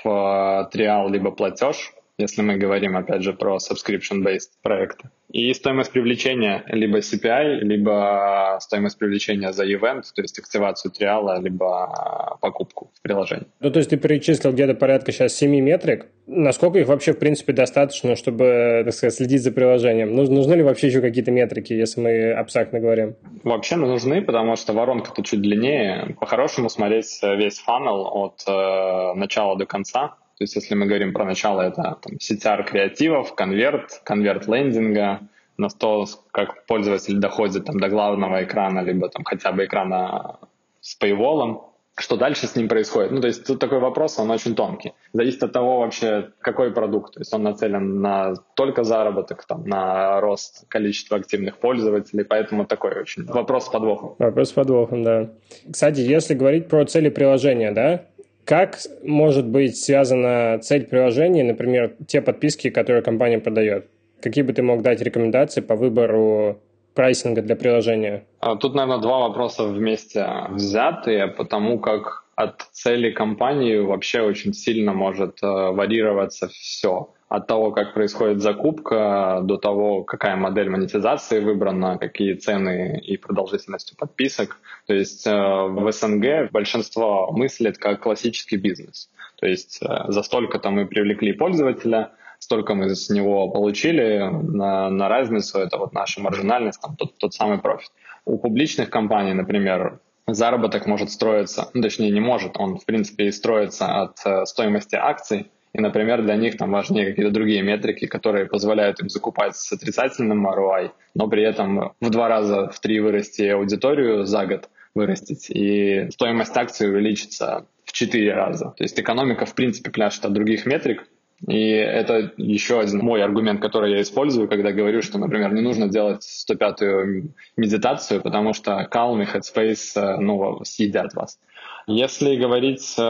[0.03, 5.11] в э, триал либо платеж если мы говорим, опять же, про subscription-based проекты.
[5.31, 12.39] И стоимость привлечения либо CPI, либо стоимость привлечения за event, то есть активацию триала, либо
[12.41, 13.47] покупку в приложении.
[13.61, 16.07] Ну, то есть ты перечислил где-то порядка сейчас 7 метрик.
[16.27, 20.15] Насколько их вообще, в принципе, достаточно, чтобы, так сказать, следить за приложением?
[20.15, 23.17] Нужны ли вообще еще какие-то метрики, если мы абстрактно говорим?
[23.45, 26.17] Вообще нужны, потому что воронка-то чуть длиннее.
[26.19, 31.25] По-хорошему смотреть весь фанел от э, начала до конца, то есть если мы говорим про
[31.25, 35.21] начало, это там, CTR креативов, конверт, конверт лендинга,
[35.57, 40.39] на то, как пользователь доходит там, до главного экрана, либо там, хотя бы экрана
[40.81, 41.63] с paywall,
[41.99, 43.11] что дальше с ним происходит.
[43.11, 44.93] Ну, то есть тут такой вопрос, он очень тонкий.
[45.15, 47.15] Зависит от того вообще, какой продукт.
[47.15, 53.01] То есть он нацелен на только заработок, там, на рост количества активных пользователей, поэтому такой
[53.01, 54.15] очень вопрос с подвохом.
[54.19, 55.31] Вопрос с подвохом, да.
[55.71, 58.05] Кстати, если говорить про цели приложения, да,
[58.47, 63.91] как может быть связана цель приложения, например, те подписки, которые компания продает?
[64.23, 66.61] Какие бы ты мог дать рекомендации по выбору
[66.95, 68.25] прайсинга для приложения?
[68.41, 74.93] А, тут, наверное, два вопроса вместе взятые, потому как от цели компании вообще очень сильно
[74.93, 81.99] может э, варьироваться все от того, как происходит закупка, до того, какая модель монетизации выбрана,
[81.99, 84.61] какие цены и продолжительность подписок.
[84.87, 89.11] То есть э, в СНГ большинство мыслит как классический бизнес.
[89.41, 95.09] То есть э, за столько-то мы привлекли пользователя, столько мы с него получили на, на
[95.09, 97.91] разницу, это вот наша маржинальность, там, тот, тот самый профит.
[98.25, 99.99] У публичных компаний, например,
[100.29, 104.95] заработок может строиться, ну, точнее не может, он в принципе и строится от э, стоимости
[104.95, 109.73] акций, и, например, для них там важнее какие-то другие метрики, которые позволяют им закупать с
[109.73, 115.51] отрицательным ROI, но при этом в два раза, в три вырасти аудиторию за год вырастить,
[115.51, 118.73] и стоимость акций увеличится в четыре раза.
[118.75, 121.07] То есть экономика, в принципе, пляшет от других метрик,
[121.47, 125.91] и это еще один мой аргумент, который я использую, когда говорю, что, например, не нужно
[125.91, 131.39] делать 105-ю медитацию, потому что Calm и Headspace э, ну, съедят вас.
[131.87, 133.03] Если говорить э,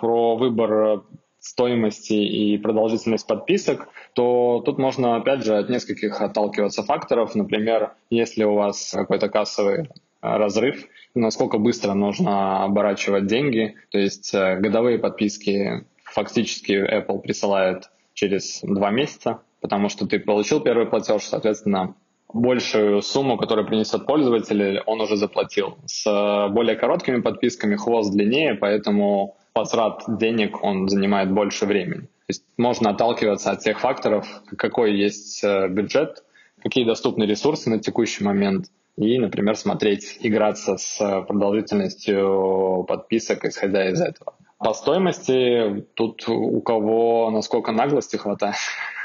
[0.00, 1.04] про выбор
[1.40, 7.34] стоимости и продолжительность подписок, то тут можно, опять же, от нескольких отталкиваться факторов.
[7.34, 9.88] Например, если у вас какой-то кассовый
[10.20, 13.74] разрыв, насколько быстро нужно оборачивать деньги.
[13.90, 20.60] То есть э, годовые подписки фактически Apple присылает через два месяца, потому что ты получил
[20.60, 21.94] первый платеж, соответственно,
[22.32, 25.78] большую сумму, которую принесет пользователь, он уже заплатил.
[25.86, 32.02] С более короткими подписками хвост длиннее, поэтому возврат денег, он занимает больше времени.
[32.02, 34.26] То есть можно отталкиваться от тех факторов,
[34.56, 36.24] какой есть э, бюджет,
[36.62, 44.00] какие доступны ресурсы на текущий момент, и, например, смотреть, играться с продолжительностью подписок, исходя из
[44.00, 44.34] этого.
[44.58, 48.56] По стоимости тут у кого насколько наглости хватает.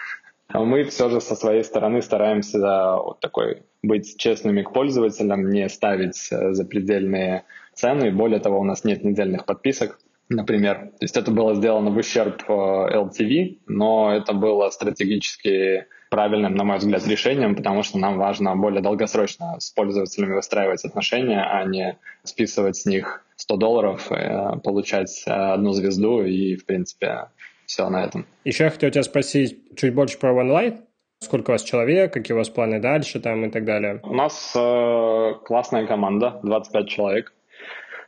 [0.54, 6.28] Мы все же со своей стороны стараемся вот такой быть честными к пользователям, не ставить
[6.32, 8.12] э, запредельные цены.
[8.12, 10.92] Более того, у нас нет недельных подписок например.
[11.00, 16.64] То есть это было сделано в ущерб э, LTV, но это было стратегически правильным, на
[16.64, 21.98] мой взгляд, решением, потому что нам важно более долгосрочно с пользователями выстраивать отношения, а не
[22.24, 27.30] списывать с них 100 долларов, э, получать э, одну звезду и, в принципе,
[27.66, 28.26] все на этом.
[28.44, 30.78] Еще я хотел тебя спросить чуть больше про OneLight.
[31.20, 34.00] Сколько у вас человек, какие у вас планы дальше там и так далее?
[34.04, 37.34] У нас э, классная команда, 25 человек.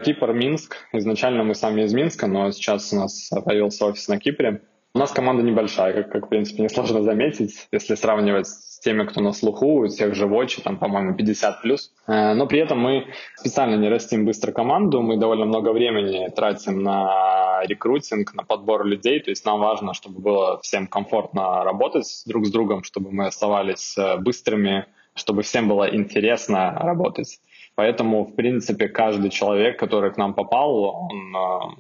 [0.04, 0.78] Кипр, Минск.
[0.94, 4.62] Изначально мы сами из Минска, но сейчас у нас появился офис на Кипре.
[4.94, 9.22] У нас команда небольшая, как, как в принципе, несложно заметить, если сравнивать с теми, кто
[9.22, 11.92] на слуху, у тех же Watch, там, по-моему, 50 плюс.
[12.08, 16.82] Э, но при этом мы специально не растим быстро команду, мы довольно много времени тратим
[16.82, 22.48] на рекрутинг, на подбор людей, то есть нам важно, чтобы было всем комфортно работать друг
[22.48, 27.40] с другом, чтобы мы оставались э, быстрыми, чтобы всем было интересно работать.
[27.78, 31.76] Поэтому, в принципе, каждый человек, который к нам попал, он э,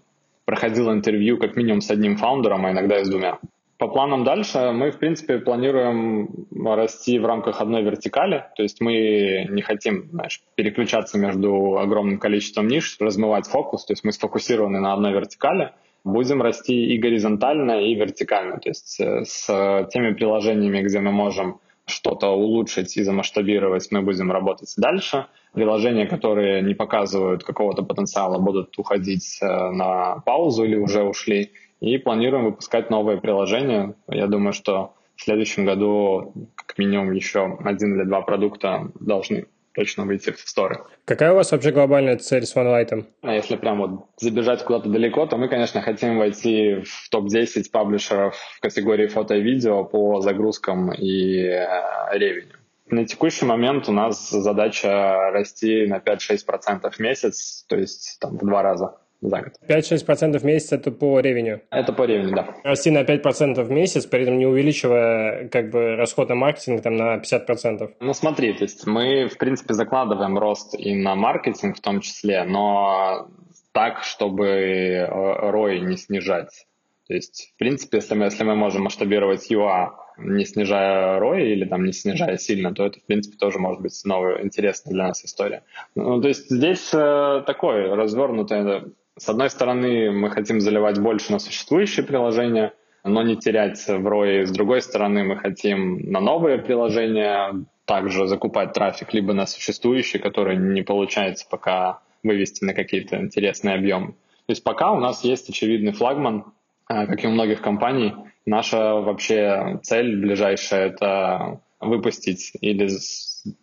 [0.45, 3.39] проходил интервью как минимум с одним фаундером, а иногда и с двумя.
[3.79, 9.47] По планам дальше мы, в принципе, планируем расти в рамках одной вертикали, то есть мы
[9.49, 14.93] не хотим знаешь, переключаться между огромным количеством ниш, размывать фокус, то есть мы сфокусированы на
[14.93, 15.71] одной вертикали,
[16.03, 19.47] будем расти и горизонтально, и вертикально, то есть э, с
[19.91, 25.25] теми приложениями, где мы можем что-то улучшить и замасштабировать, мы будем работать дальше.
[25.58, 31.51] Приложения, которые не показывают какого-то потенциала, будут уходить э, на паузу или уже ушли.
[31.80, 33.95] И планируем выпускать новые приложения.
[34.08, 40.05] Я думаю, что в следующем году как минимум еще один или два продукта должны точно
[40.05, 40.84] выйти в сторы.
[41.05, 43.05] Какая у вас вообще глобальная цель с OneLight?
[43.22, 48.36] А если прям вот забежать куда-то далеко, то мы, конечно, хотим войти в топ-10 паблишеров
[48.36, 51.68] в категории фото и видео по загрузкам и э,
[52.14, 52.58] ревеню.
[52.89, 58.45] На текущий момент у нас задача расти на 5-6% в месяц, то есть там в
[58.45, 59.53] два раза за год.
[59.67, 61.61] 5-6% в месяц это по ревеню?
[61.71, 62.55] Это по ревеню, да.
[62.63, 66.95] Расти на 5% в месяц, при этом не увеличивая как бы расход на маркетинг там
[66.95, 67.95] на 50%?
[67.99, 72.43] Ну смотри, то есть мы в принципе закладываем рост и на маркетинг в том числе,
[72.43, 73.29] но
[73.73, 76.65] так, чтобы ROI не снижать.
[77.08, 81.66] То есть, в принципе, если мы, если мы можем масштабировать UA, не снижая ROI или
[81.66, 85.24] там не снижая сильно, то это, в принципе, тоже может быть новая, интересная для нас
[85.24, 85.64] история.
[85.95, 91.39] Ну, то есть здесь э, такой развернутый с одной стороны, мы хотим заливать больше на
[91.39, 94.45] существующие приложения, но не терять в ROI.
[94.45, 100.58] С другой стороны, мы хотим на новые приложения также закупать трафик либо на существующие, которые
[100.58, 104.10] не получается пока вывести на какие-то интересные объемы.
[104.45, 106.45] То есть пока у нас есть очевидный флагман,
[106.88, 108.13] как и у многих компаний.
[108.45, 112.89] Наша вообще цель ближайшая– это выпустить или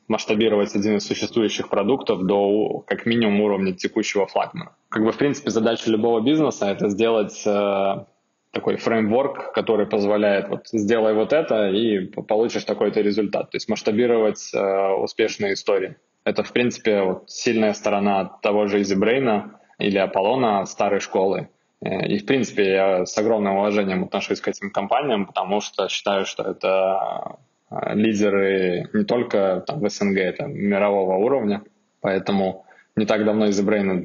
[0.09, 4.73] масштабировать один из существующих продуктов до как минимум уровня текущего флагмана.
[4.89, 8.05] Как бы, в принципе, задача любого бизнеса— это сделать э,
[8.53, 13.51] такой фреймворк, который позволяет вот сделай вот это и получишь такой-то результат.
[13.51, 15.97] То есть масштабировать э, успешные истории.
[16.25, 21.49] Это, в принципе, вот сильная сторона того же EasyBrain или Аполлона старой школы.
[21.85, 26.25] Э, и, в принципе, я с огромным уважением отношусь к этим компаниям, потому что считаю,
[26.25, 31.63] что это а, лидеры не только там, в СНГ, это мирового уровня,
[32.01, 32.65] поэтому
[32.97, 33.61] не так давно из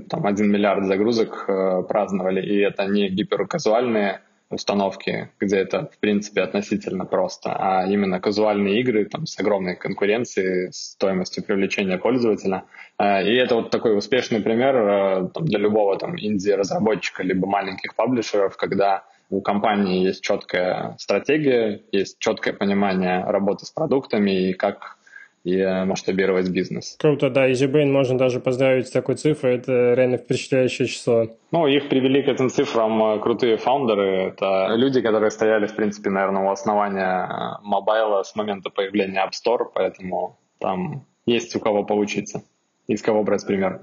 [0.10, 6.42] там 1 миллиард загрузок э, праздновали, и это не гиперказуальные установки, где это, в принципе,
[6.42, 12.64] относительно просто, а именно казуальные игры там, с огромной конкуренцией, стоимостью привлечения пользователя.
[12.98, 17.96] Э, и это вот такой успешный пример э, там, для любого там, инди-разработчика либо маленьких
[17.96, 24.98] паблишеров, когда у компании есть четкая стратегия, есть четкое понимание работы с продуктами и как
[25.44, 26.96] и масштабировать бизнес.
[27.00, 31.28] Круто, да, EasyBrain можно даже поздравить с такой цифрой, это реально впечатляющее число.
[31.52, 36.10] Ну, их привели к этим цифрам э, крутые фаундеры, это люди, которые стояли, в принципе,
[36.10, 41.84] наверное, у основания э, мобайла с момента появления App Store, поэтому там есть у кого
[41.84, 42.44] поучиться,
[42.88, 43.82] из кого брать пример.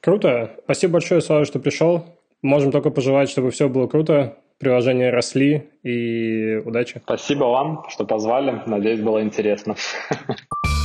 [0.00, 2.04] Круто, спасибо большое, Слава, что пришел.
[2.42, 7.00] Можем только пожелать, чтобы все было круто приложения росли и удачи.
[7.04, 8.62] Спасибо вам, что позвали.
[8.66, 9.76] Надеюсь, было интересно.